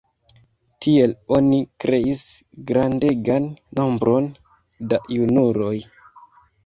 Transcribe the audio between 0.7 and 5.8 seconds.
Tiel oni kreis grandegan nombron da junuloj.